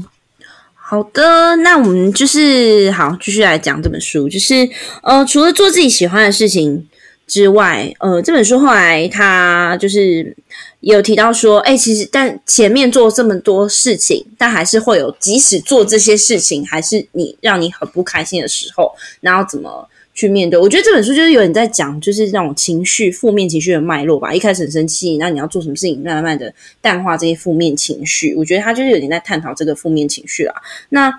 [0.75, 4.69] 好的，那我们就是好，继续来讲这本书，就是
[5.03, 6.87] 呃，除了做自己喜欢的事情
[7.27, 10.37] 之外，呃，这本书后来他就是。
[10.81, 20.61] 有提到说，哎、其实但前面做这么多事情，但还是会有，即使做这些事情，还是你让你很不开心的时候，然后怎么去面对？
[20.61, 24.35] 我觉得这本书就是有点在讲，就是那种情绪、负面情绪的脉络吧。
[24.35, 28.35] 一开始很生气，那你要做什么事情，慢慢的淡化这些负面情绪。
[28.35, 30.53] 我觉得他就是有点在探讨这个负面情绪啦。
[30.91, 31.11] 那。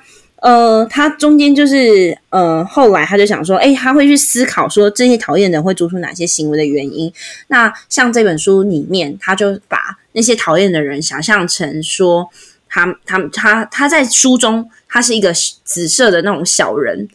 [0.45, 7.11] 呃，他中间就是呃，后来他就想说，哎，他会去思考说这些讨厌的人会做出哪些行为的原因。
[7.47, 12.29] 那像这本书里面，他就把那些讨厌的人想象成说，
[12.69, 17.09] 他他他他在书中，他是一个紫色的那种小人，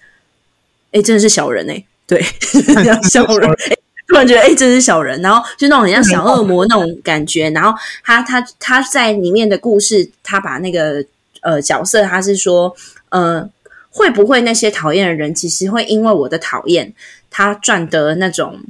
[0.90, 2.20] 哎，真的是小人哎、欸，对，
[3.08, 3.76] 小人，哎，
[4.08, 7.48] 突然觉得哎，真是小人，然后就那种很像小恶魔那种感觉。
[7.50, 11.04] 然后他他他在里面的故事，他把那个
[11.42, 12.74] 呃角色，他是说。
[13.10, 13.48] 呃，
[13.90, 16.92] 会不会那些讨厌的人，其实会因为我的讨厌，
[17.30, 18.60] 他赚得那种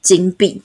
[0.00, 0.62] 金币？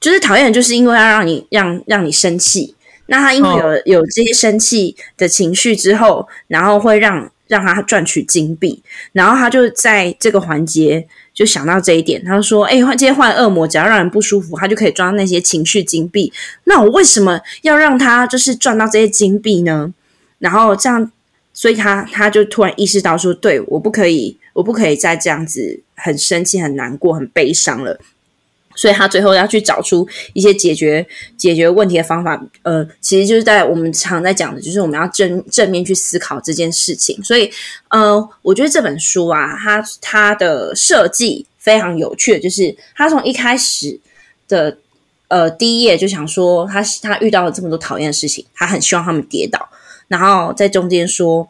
[0.00, 2.74] 就是讨厌，就是因为要让你让让你生气。
[3.06, 8.82] 那他因为有有这些生气的情绪之后，然后会让让他赚取金币。
[9.12, 16.30] 然后他就在这个环节就想到这一点，他就说：“哎，这些坏恶魔只要让人不舒服，他就可以赚那些情绪金币。
[16.64, 19.94] 那我为什么要让他就是赚到这些金币呢？
[20.38, 21.10] 然后这样。”
[21.54, 27.98] 所以他他就突然意识到说，对，我不可以，我不可以再这样子很生气、很难过、很悲伤了。
[28.76, 32.44] 所以他最后要去找出一些解决解决问题的方法。
[32.62, 37.22] 呃，其实就是在我们常在讲的，就是我们要正正面去思考这件事情。
[37.22, 37.48] 所以，
[37.90, 43.96] 呃，我觉得这本书啊，它它的设计非常有趣，就是他从一开始
[44.48, 44.76] 的
[45.28, 49.68] 呃第一页就想说他，他他遇到了这么多讨厌的事情，他很希望他们跌倒。
[50.08, 51.48] 然后在中间说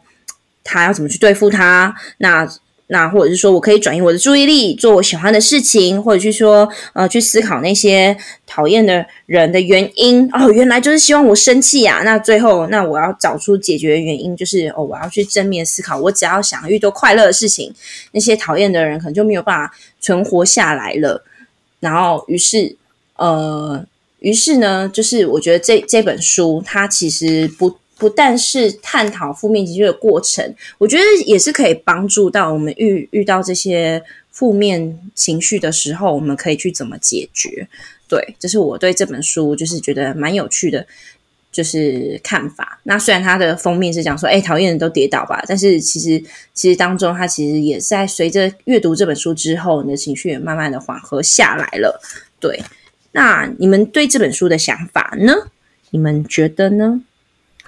[0.63, 2.47] 他要怎么去对付他，那
[2.87, 8.15] 那或者是说我可以转移我的注意力，做我喜欢的事情，或者去说呃去思考那些
[8.45, 12.03] 讨厌的人的原因哦，原来就是希望我生气呀、啊。
[12.03, 17.73] 那最后那我要找出解决原因，就是哦我要去正面思考，我只要想遇到快乐的事情，
[18.11, 21.23] 那些讨厌的人可能就没有办法存活下来了。
[21.79, 22.75] 然后于是
[23.15, 23.83] 呃
[24.19, 27.77] 于是呢，就是我觉得这这本书它其实不。
[27.97, 37.67] 不但是探讨负面情绪的过程，我觉得也是可以帮助到我们遇遇到这些负面情绪的时候，我们可以去怎么解决。
[38.07, 40.85] 对，这是我对这本书就是觉得蛮有趣的，
[41.51, 42.79] 就是看法。
[42.83, 46.21] 那虽然它的封面是讲说，哎，讨厌人都跌倒吧，但是其实
[46.53, 51.99] 其实当中，它其实也在随着阅读这本书之后，你的情绪也慢慢的缓和下来了。
[52.39, 52.61] 对，
[53.13, 55.33] 那你们对这本书的想法呢？
[55.91, 57.01] 你们觉得呢？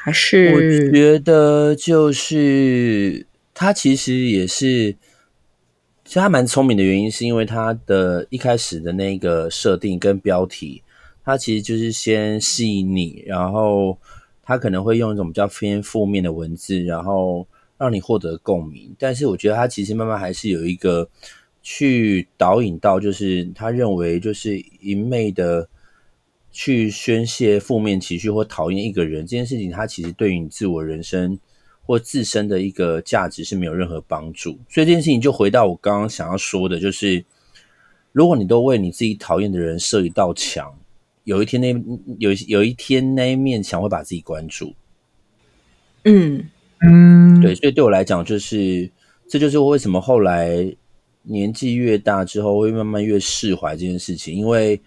[0.08, 4.94] 还是我觉得，就是他其实也是，
[6.06, 10.82] 其实他蛮聪明的原因，是因为他的一开始的那个设定跟标题，
[11.26, 13.98] 他其实就是先吸引你，然后
[14.42, 17.46] 他可能会用一种比较偏负面的文字，然后
[17.78, 18.96] 让你获得共鸣。
[18.98, 21.10] 但是我觉得他其实慢慢还是有一个
[21.62, 25.68] 去导引到，就是他认为就是一昧的。
[26.60, 31.38] 去宣泄负面情绪或讨厌一个人这件事情，它其实对于你自我人生
[31.84, 34.58] 或自身的一个价值是没有任何帮助。
[34.68, 37.24] 所以这件事情就回到我刚刚想要说的，就是
[38.12, 40.76] 如果你都为你自己讨厌的人设一道墙，
[41.26, 41.70] 有一天那
[42.18, 44.74] 有有一天那一面墙会把自己关住。
[46.06, 46.44] 嗯
[46.82, 48.90] 嗯，对，所以对我来讲，就是
[49.30, 50.76] 这就是为什么后来
[51.22, 54.82] 年纪越大之后会慢慢越释怀这件事情，因为。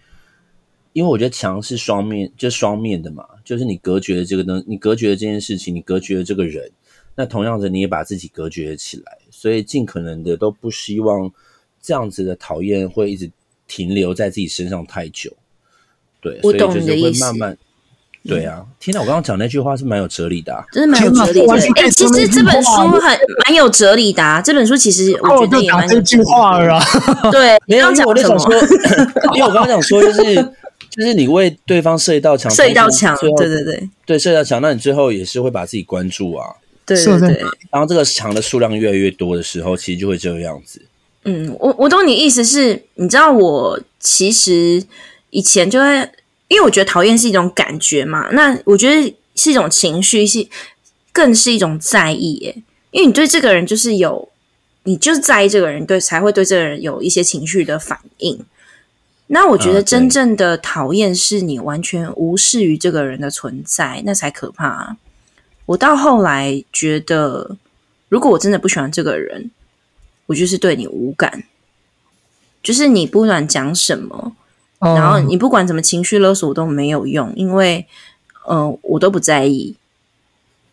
[0.92, 6.70] 因为我觉得墙是双面，就双面的嘛，就是你隔绝了这个东，你隔绝了这件事情，你隔绝了这个人，
[7.14, 11.30] 那同样的你也把自己隔绝了起来，所以尽可能的都不希望
[11.80, 13.30] 这样子的讨厌会一直
[13.66, 15.32] 停留在自己身上太久。
[16.20, 17.58] 对，所以就是会慢慢。
[18.22, 19.00] 对啊，天哪！
[19.00, 21.54] 我刚刚讲那句话是蛮有哲理的，啊，真的蛮有哲理的。
[21.54, 24.42] 哎、欸，其实这本书很蛮有哲理的，啊。
[24.42, 26.02] 这本书其实我觉得也蛮有哲理的。
[26.02, 26.84] 这句话了啊，
[27.32, 28.52] 对，没有讲，我就想说，
[29.34, 30.52] 因为我刚刚讲说，就是
[30.90, 36.46] 就是你为对方设一道墙，设一道墙，对对对，对设一道墙，那你最后也是会把自己关住啊。
[36.84, 37.42] 对对对。
[37.70, 40.82] 当这个墙的数量越来越多的时候，其实就会这个样子。
[41.24, 44.82] 嗯，我我懂你意思是，你知道我其实
[45.30, 46.08] 以前就会。
[46.50, 50.44] 因为我觉得讨厌是一种感觉嘛，那我觉得是一种情绪，是
[51.12, 52.56] 更是一种在意耶。
[52.90, 54.28] 因为你对这个人就是有，
[54.82, 58.44] 你就是在意这个人，对，才会对这个人有一些情绪的反应。
[59.32, 64.96] 那我觉得真正的讨厌是你完全无视于这个人的存在，那才可怕。
[65.66, 67.56] 我到后来觉得，
[68.08, 69.50] 如果我真的不喜欢这个人，
[70.26, 71.44] 我就是对你无感，
[72.60, 74.36] 就是你不管讲什么。
[74.80, 77.86] 然后你不管怎么情绪勒索都没有用，因为，
[78.46, 79.76] 呃，我都不在意。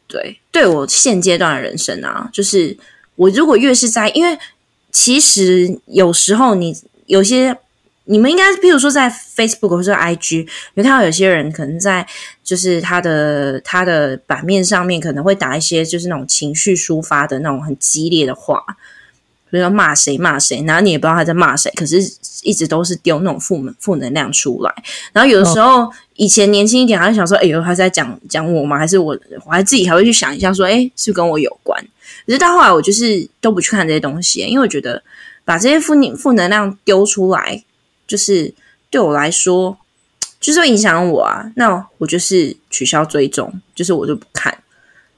[0.07, 2.77] 对，对我现阶段的人生啊，就是
[3.17, 4.39] 我如果越是在，因为
[4.93, 6.73] 其实有时候你
[7.07, 7.57] 有些
[8.07, 12.05] 你们应该，譬如说在 Facebook 或者 IG，你看到有些人可能在
[12.43, 18.63] 就是他的他的版面上面可能会打一些就是那种情绪抒发的那种很激烈的话。
[19.49, 22.01] 比如说骂谁骂谁，然后你也不知道他在骂谁，可是
[22.41, 24.73] 一直都是丢那种负能负能量出来。
[25.13, 28.77] 然后有的时候、哦、以前年轻一点，还会想说：“哎呦，他在讲讲我吗？
[28.77, 29.17] 还是我？
[29.45, 31.81] 我还自己还会去想一下，说：哎，是不是跟我有关？”
[32.27, 35.01] 可是到后来，我就是都不去看这些东西，因为我觉得
[35.45, 37.63] 把这些负能负能量丢出来，
[38.07, 38.53] 就是
[38.89, 39.77] 对我来说，
[40.39, 41.51] 就是会影响我啊。
[41.55, 44.57] 那我就是取消追踪，就是我就不看，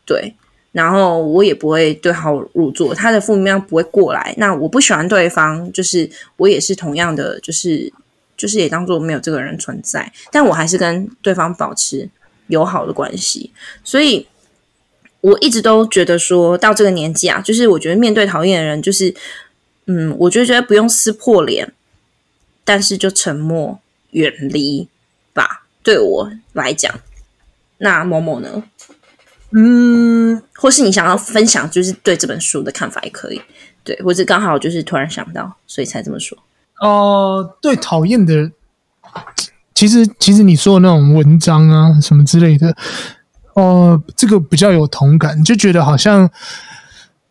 [0.05, 0.33] 对。
[0.71, 4.35] 然后我也不会对号入座，他的负面量不会过来。
[4.37, 7.91] 那我不喜欢对方，就是我也是同样的，就是
[8.37, 12.07] 就是也当做没有这个人存在，但我还是跟对方保持
[12.49, 13.51] 友好的关系。
[13.83, 14.27] 所以
[15.21, 19.11] 我一直都觉得说到这个年纪啊，就是我觉得面对讨厌的人，就是
[19.87, 21.73] 嗯，我就觉得不用撕破脸，
[22.69, 23.79] 但是就沉默
[24.11, 24.87] 远离
[25.33, 25.65] 吧。
[25.81, 26.93] 对我来讲，
[27.79, 28.63] 那某某呢？
[29.49, 33.41] 嗯，或是你想要分享，就是对这本书的看法也可以，
[33.83, 36.37] 对，或者刚好就是突然想到，所以才这么说。
[36.79, 38.51] 哦、呃，对，讨厌的，
[39.73, 42.69] 其实其实你说的那种文章啊，什么之类的，
[43.55, 46.29] 哦、呃，这个比较有同感，就觉得好像，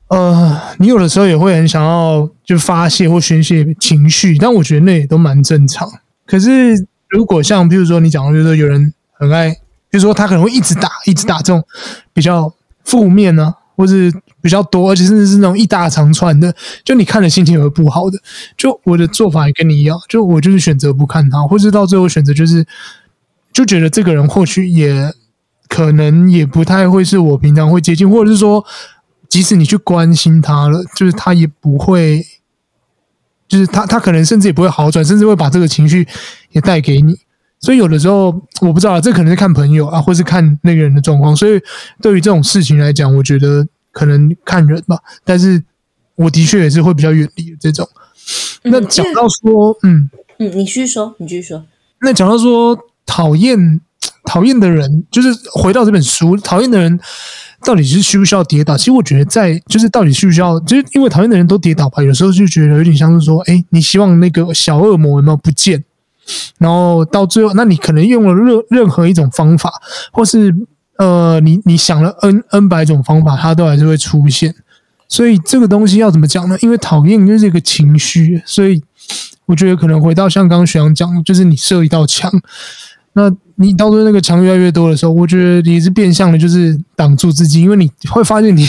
[0.09, 5.89] 呃，你有的时候也会很想要就发泄或宣泄情绪，但我觉得那也都蛮正常。
[6.27, 9.57] 可是如果像比如说你讲，就是说有人很爱。
[9.91, 11.65] 比如说，他可能会一直打，一直打这种
[12.13, 12.53] 比较
[12.85, 18.19] 负面呢、啊，或是比较多，而且甚至是那种一大长串的，就你看了心情也会不好的。
[18.55, 22.67] 就我的做法也跟你一样，就我就是选择不看他，或是到最后选择就是
[23.51, 25.11] 就觉得这个人或许也
[25.69, 28.63] 可能也不太会是我平常会接近，或者是说，
[29.29, 32.25] 即使你去关心他了，就是他也不会，
[33.47, 36.07] 就是他他可能甚至也不会好转，甚至会把这个情绪
[36.53, 37.19] 也带给你。
[37.61, 38.27] 所以有的时候
[38.61, 41.35] 我不知道，这可能是看朋友啊，或是看那个人的状况。
[41.35, 41.61] 所以
[42.01, 44.99] 对于这种事情来讲，我觉得可能看人吧。
[45.25, 45.63] 但是
[46.15, 47.89] 我的确也是会比较远离这种。
[48.63, 51.65] 那讲到说，嗯嗯，你继续说，你继续说。
[52.01, 53.81] 那讲到说讨厌
[54.25, 57.01] 讨厌的人，就是回到这本书，讨厌的人
[57.69, 58.79] 到底是需不需要跌倒？
[58.79, 62.03] 其实我觉得在就是到底需不需要，就是因为讨厌的人都跌倒吧。
[62.03, 65.85] 有时候就觉得有点像是说，哎，你希望那个小恶魔有没有不见？
[66.57, 69.71] 然后到最后，那你可能用了任任何一种方法，
[70.11, 70.55] 或是
[70.97, 74.55] 呃，你你想了 n n 百种方法，它都还是会出现。
[75.07, 76.57] 所以这个东西要怎么讲呢？
[76.63, 78.83] 因为讨厌就是一个情绪，所以
[79.45, 82.33] 我觉得可能回到像刚刚学长讲，就是你设一道墙，
[83.19, 88.65] 那你到最后那个墙越来越多的时候，我觉得你是变相的，就是挡住自己，因为你会发现你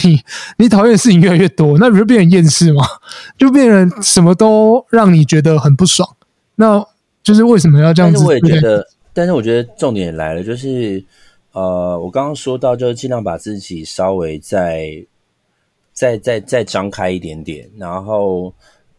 [0.57, 2.83] 你讨厌的事情越来越多，那不是变成厌世吗？
[3.37, 6.09] 就变成什么都让你觉得很不爽。
[6.55, 6.83] 那
[7.21, 8.17] 就是为什么要这样子？
[8.17, 11.03] 但是我也觉得，但是我觉得重点来了，就是
[11.51, 15.05] 呃，我刚刚说到，就是尽量把自己稍微再、
[15.93, 18.51] 再、再、再张开一点点，然后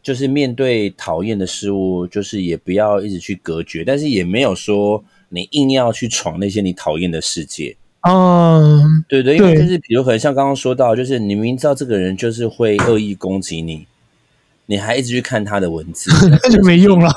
[0.02, 7.76] 就是面对讨厌的事物，就是也不要一直去隔绝，但是也没有说你硬要去闯那些你讨厌的世界。
[8.08, 13.86] 嗯，对对，因为就是比如可能像刚刚说到，就是你明知道这个人就是会恶意攻击你。
[14.66, 17.12] 你还一直去看他的文字， 那就没用了。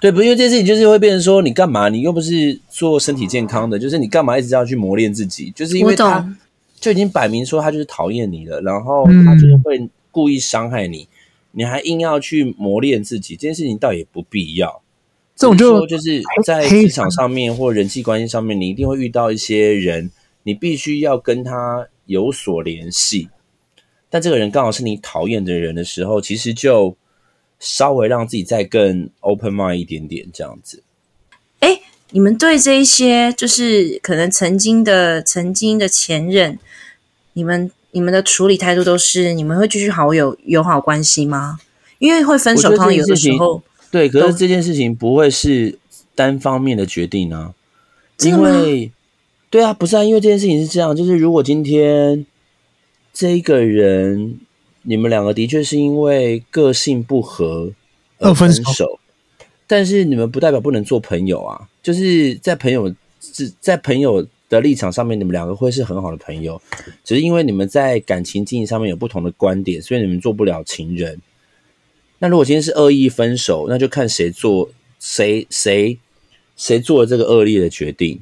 [0.00, 1.88] 对，不，因为这件事情就是会变成说，你干嘛？
[1.88, 5.50] 你又不是做身体健康的，就是你干嘛一直要去磨练自己？
[5.50, 6.24] 就是因为他
[6.78, 11.08] 就已经摆明说他就是讨厌你了，然后他就是会故意伤害你，
[11.50, 14.80] 你还硬要去磨练自己，这件事情倒也不必要。
[15.42, 20.10] 这种就就是在职场上面或人际关系上面，你一定会遇到一些人，
[20.44, 23.28] 你必须要跟他有所联系。
[24.08, 26.96] 但这个人刚好是你讨厌的人的时候，其实就
[27.58, 30.82] 稍微让自己再更 open mind 一点点，这样子。
[31.60, 31.80] 哎，
[32.10, 36.58] 你们对这一些就是可能曾经的、曾经的前任，
[37.32, 41.58] 你们你们的处理态度都是你们会继续好友友好关系吗？
[41.98, 43.62] 因为会分手，通常有的时候
[43.92, 45.78] 对，可是这件事情不会是
[46.16, 47.54] 单方面的决定啊，
[48.24, 48.90] 因为
[49.48, 52.26] 对啊，不是啊，因为这件事情是这样，就是如果今天。
[53.14, 54.40] 这一个人，
[54.84, 57.70] 你们两个的确是因为个性不合
[58.16, 59.00] 而分手，分手，
[59.66, 61.68] 但是你们不代表不能做朋友啊。
[61.82, 62.90] 就是在朋友
[63.20, 66.58] 是在朋友的立场上面，你们两个会是很好的朋友，
[67.04, 71.20] 只是因为你们在感情经营上面有不同的观点，所以你们做不了情人。
[72.22, 75.98] 那如果今天是恶意分手，那就看谁做谁谁
[76.56, 78.20] 谁做了这个恶劣的决定。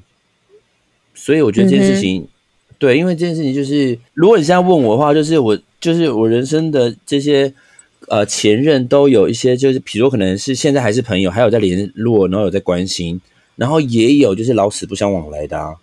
[1.14, 2.22] 所以我觉得这件事情。
[2.22, 2.28] 嗯
[2.80, 7.52] 对，因为这件事情就是，如果你现在问我的话，就是我就是我人生的这些
[8.08, 13.20] 呃前任都有一些，就是比如可能是现在还是朋友，还有在联络，然后有在关心，
[13.56, 15.74] 然后也有就是老死不相往来的啊，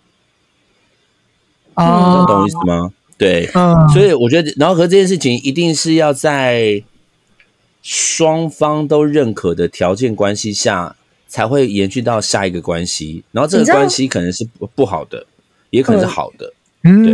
[1.74, 2.92] 啊，懂我意思吗？
[3.16, 6.82] 对，啊，所以我觉得，然后和这件事情一定是要在
[7.90, 10.94] 双方都认可的条件关系下，
[11.26, 15.24] 才会延续到下一个关系，然后这个关系可能是不不好的，
[15.70, 16.52] 也可能是好的。
[16.84, 17.12] 嗯，对，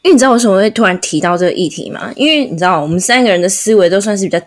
[0.00, 2.10] 因为你知道为什么会突然提到这个议题吗？
[2.16, 4.40] 因为你知道，我们三个人的思维都算是比较，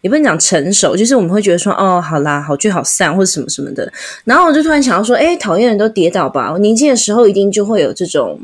[0.00, 3.92] 也不能讲成熟，就是我们会觉得说，哦，好啦，好聚好散，或者什么什么的。
[4.24, 6.50] 然后我就突然想到说，哎，讨厌人都跌倒吧。
[6.50, 8.40] 我年轻的时候一定就会有这种，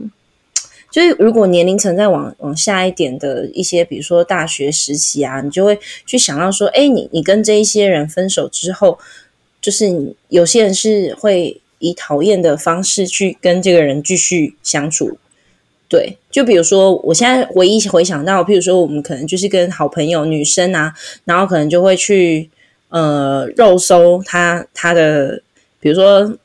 [0.91, 8.99] 就是如果年龄层再往往下一点的一些，比如说大学时期啊，你就会去想到说，哎，你你跟这一些人分手之后，
[9.61, 15.19] 就是有些人是会以讨厌的方式去跟这个人继续相处。
[15.91, 20.93] 对，就比如说，我现在唯一回想到，譬如说，我们可能就是跟好朋友女生啊，
[21.25, 22.51] 然后可能就会去
[22.91, 25.43] 呃肉搜他他的，
[25.81, 26.37] 比如说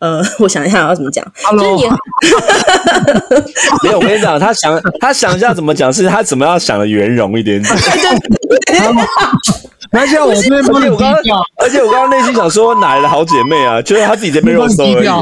[0.00, 1.90] 呃， 我想一下要怎么讲，Hello，就也
[3.82, 7.74] 没有，我跟你讲，他想他想一下怎么讲，是他怎么样想的圆融一点点。
[9.92, 13.82] 而且我这边帮你低调，而且我刚刚内心想说，哪来的好姐妹啊？
[13.82, 15.18] 就是她自己在被肉搜而已、啊。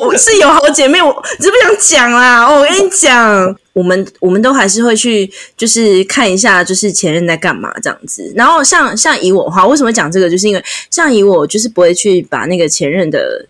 [0.00, 2.46] 有是有好姐妹，我只不想讲啦。
[2.46, 8.32] 哦，我跟你讲，我们我们都还是会去，就是看一下，就是前任在干嘛这样子。
[8.36, 10.30] 然后像像以我的话，为什么讲这个？
[10.30, 13.44] 就是因为像以我，就是不会去把那个前任的，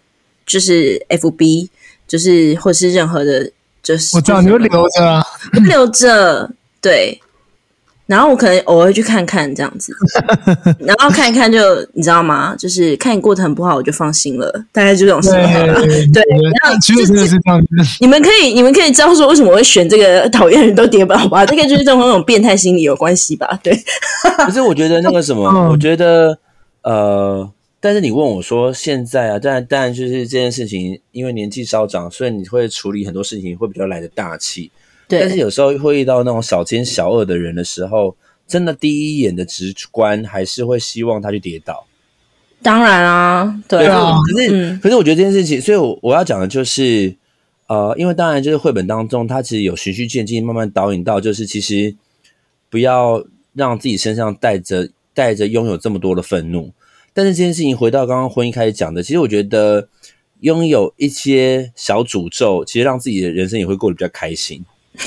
[0.47, 1.69] 就是 FB，
[2.07, 3.51] 就是或是任何的，
[3.83, 5.25] 就是我知道你会留着啊，
[5.67, 7.21] 留着对。
[8.07, 9.91] 然后我可能偶尔去看看这样子，
[10.79, 11.59] 然后看一看就
[11.95, 12.55] 你知道吗？
[12.59, 15.81] 就是看你过得很不好，我就放心了，大概就这种心态吧。
[15.81, 16.23] 对，
[16.63, 17.67] 然后其实真的是这样子。
[18.01, 21.47] 你们可以，你们可以知道说为什么我会选这个讨厌人都跌倒吧？
[21.47, 23.59] 这个就是跟那种变态心理有关系吧？
[23.65, 23.75] 对。
[24.37, 26.39] 可是我觉得那个什么， 我觉得
[26.83, 27.51] 呃，
[27.85, 34.71] 但是你问我说现在啊，但但就是这件事情，因为年纪稍长，所以你会处理很多事情会比较来的大气。
[35.07, 38.17] 对，但是有时候会遇到那种小奸小恶的人的时候，
[38.47, 41.87] 真的第一眼的直观还是会希望他去跌倒。
[42.63, 44.17] 当然啊，对啊。
[44.33, 47.15] 可是，嗯、可是我觉得这件事情，所以我我要讲的就是，
[47.67, 51.95] 呃，因为当然就是绘本当中，它其实有循序渐进，慢慢导引到，就是其实
[52.71, 53.23] 不要
[53.53, 56.73] 让自己身上带着带着拥有这么多的愤怒。
[57.15, 59.89] 但是这件事情回到刚刚婚姻开始讲的，其实我觉得
[60.41, 64.63] 拥有一些小诅咒，其实让自己的人生也会过得比较开心。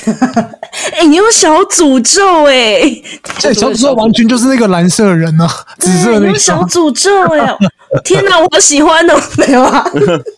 [0.92, 3.02] 哎、欸，你有小诅咒哎、欸！
[3.38, 7.56] 这小诅咒完全就是那个蓝色人呢、啊，紫色的那个小诅咒哎、欸！
[8.04, 9.14] 天哪，我好喜欢哦！
[9.38, 9.84] 没有啊，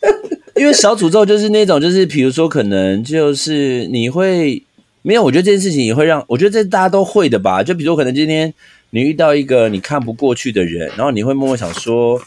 [0.55, 4.63] 因为小诅咒就是那种，就是比如说，可能就是你会
[5.03, 5.23] 没有。
[5.25, 7.63] 我觉得这件事情也会让我觉得这大家都会的吧。
[7.63, 8.53] 就比如说，可能今天
[8.91, 12.21] 你遇到一个你看不过去的人，然后你会默默想说，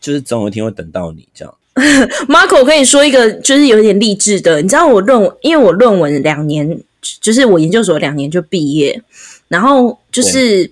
[0.00, 1.54] 就是总有一天会等到你这样。
[2.28, 4.60] Marco，我跟你说一个，就是有点励志的。
[4.60, 6.78] 你知道我论文，因为我论文两年，
[7.20, 9.02] 就是我研究所两年就毕业，
[9.48, 10.70] 然后就是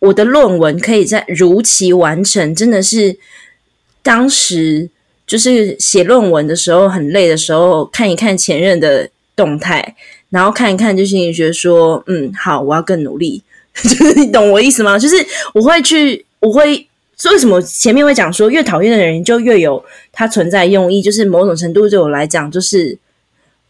[0.00, 3.16] 我的论文可以在如期完成，真的是
[4.02, 4.90] 当时
[5.24, 9.94] 就是写论文的时候很累的时候，看一看前任的动态，
[10.30, 13.40] 然后看一看，就心里觉得说，嗯，好，我要更努力。
[13.88, 14.98] 就是你懂我意思吗？
[14.98, 15.16] 就是
[15.54, 16.88] 我会去，我会
[17.30, 22.98] 为什么前面会讲说越讨厌的人就越有他存在用意，就是某种程度对我来讲，就是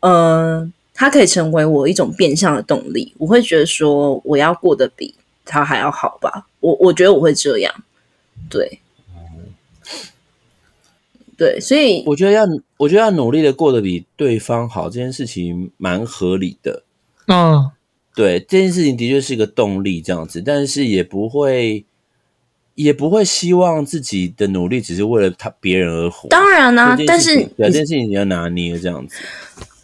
[0.00, 0.12] 嗯。
[0.12, 5.14] 呃它可以成为我一种变相的动力，我会觉得说我要过得比
[5.46, 7.74] 他还要好吧，我我觉得我会这样，
[8.50, 8.80] 对，
[11.38, 12.46] 对，所以我觉得要
[12.76, 16.82] 我觉得要努力的过得比对方好这件事情蛮合理的，
[17.28, 17.70] 嗯，
[18.20, 21.82] 对，这件事情的确是一个动力这样子，但是也不会
[22.74, 29.16] 也不会希望自己的努力只是为了他别人而活，当然啦、啊，但是对这件事情你要拿捏这样子。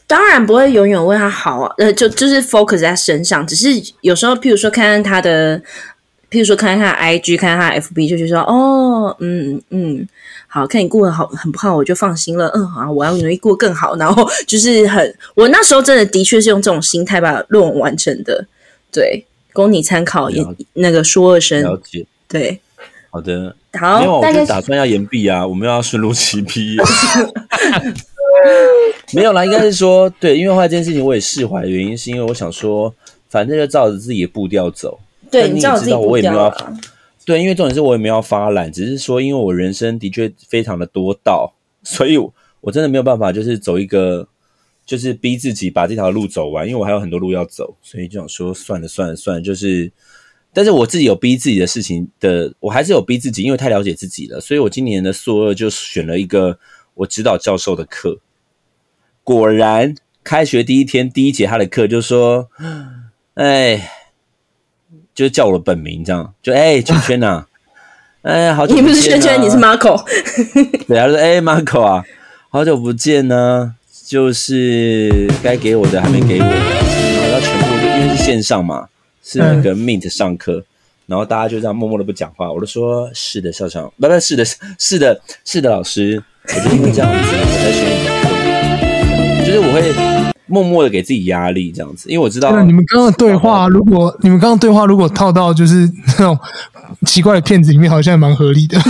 [0.06, 3.70] 当然不会永远为他好啊，呃，就就是 focus 在身上，只是
[4.02, 5.62] 有时候，譬如说看看他的，
[6.30, 10.06] 譬如说看看他的 IG，看看他的 FB，就觉得说，哦，嗯嗯，
[10.48, 18.46] 好看你过得好很不好，我就放心了，嗯，好，我要努力过更好，然后 就是很，我那时候真的的确是用这种心态把论文完成的，
[18.90, 22.58] 对，供你参考，也那个说二声，了解，对，
[23.10, 26.82] 好的，好，因为我就打算要延毕啊，我们要顺路起毕业。
[29.12, 32.92] 没有啦，应该是说对，因为后来这件事情我也释怀的原因，是因为我想说，
[33.28, 34.98] 反正就照着自己的步调走。
[35.30, 36.56] 对，你也知道我也没有要，
[37.24, 42.16] 对，因为重点是我也没有要发懒，只是说，因为我人生的确非常的多道，所以
[42.60, 44.28] 我真的没有办法，就是走一个，
[44.84, 49.90] 就是逼自己把这条路走完，因为我还有很多路要走，所以就想说，算了算了算了，就是，
[50.52, 56.58] 但是我自己有逼自己的事情的，我还是有逼自己，因为太了解自己了，所以我今年的硕二就选了一个
[56.94, 58.20] 我指导教授的课。
[59.24, 62.48] 果然，开学第一天第一节他的课就说
[63.34, 63.90] ：“哎，
[65.16, 67.46] 就是叫我的本名，这样就哎，圈圈呐，
[68.20, 68.84] 哎，好久不见。
[68.84, 70.04] 你不是圈圈，你是 Marco。
[70.86, 72.04] 对，他说：哎，Marco 啊，
[72.50, 73.74] 好久不见呢，
[74.06, 77.66] 就是该给我的还没给我，然后要全部
[77.98, 78.88] 因为是线上嘛，
[79.24, 80.62] 是那个 Meet 上课，
[81.06, 82.52] 然后大家就这样默默的不讲话。
[82.52, 96.38] 我就说：是的，校长，不不，是的，是的，是的，老师，我就因为这样子，我才学你的。”就是我会默默的给自己压力，这样子，因为我知道你们刚刚的对话，如果你们刚刚对话如果套到就是那种
[97.04, 98.78] 奇怪的片子里面，好像也蛮合理的。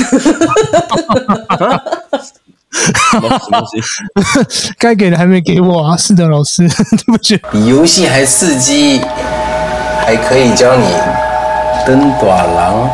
[4.78, 5.96] 该给的还没给我啊！
[5.96, 7.40] 是的，老师， 对不起。
[7.50, 9.00] 比游戏还刺激，
[10.00, 10.84] 还可以教你
[11.86, 12.90] 登短廊。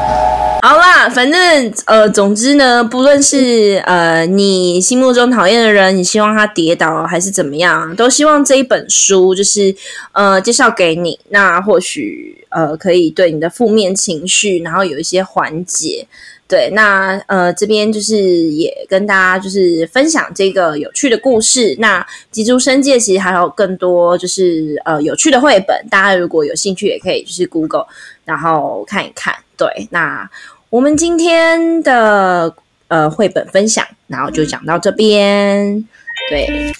[0.65, 9.75] 好啦，反正呃，总之呢，不论是呃你心目中讨厌的人，你希望他跌倒还是怎么样，都希望这一本书就是
[10.13, 16.07] 呃介绍给你，那或许呃可以对你的负面情绪，然后有一些缓解。
[16.53, 21.75] 对那呃这边就是也跟大家就是分享这个有趣的故事。
[21.79, 27.87] 那吉竹生界其实还有更多就是呃有趣的绘本大家如果有兴趣也可以就是 google
[28.27, 29.35] 然后看一看。
[29.57, 30.29] 对那
[30.69, 32.55] 我们今天的
[32.89, 35.83] 呃绘本分享然后就讲到这边。
[36.29, 36.71] 对。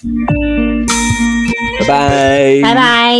[1.79, 2.61] 拜拜。
[2.61, 3.17] 拜拜。